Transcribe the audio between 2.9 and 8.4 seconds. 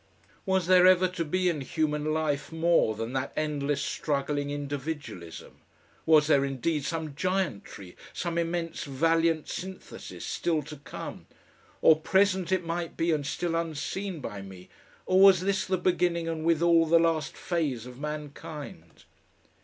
than that endless struggling individualism? Was there indeed some giantry, some